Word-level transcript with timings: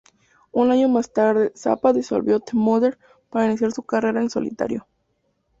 Un 0.51 0.71
año 0.71 0.89
más 0.89 1.13
tarde, 1.13 1.51
Zappa 1.55 1.93
disolvió 1.93 2.39
The 2.39 2.53
Mothers 2.55 2.97
para 3.29 3.45
iniciar 3.45 3.71
su 3.71 3.83
carrera 3.83 4.19
en 4.19 4.31
solitario. 4.31 4.87